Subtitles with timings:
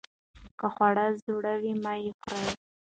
[0.59, 2.49] که خواړه زوړ وي مه یې خورئ.